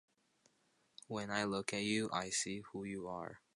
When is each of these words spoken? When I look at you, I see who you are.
When 1.09 1.29
I 1.29 1.43
look 1.43 1.73
at 1.75 1.83
you, 1.83 2.09
I 2.11 2.31
see 2.31 2.63
who 2.71 2.85
you 2.85 3.07
are. 3.07 3.39